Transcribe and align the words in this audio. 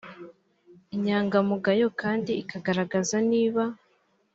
inyangamugayo 0.95 1.87
kandi 2.01 2.31
kigaragaza 2.49 3.15
niba 3.31 3.63